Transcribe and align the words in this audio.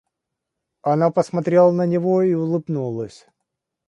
Она 0.81 1.11
посмотрела 1.11 1.69
на 1.71 1.85
него 1.85 2.23
и 2.23 2.33
улыбнулась. 2.33 3.27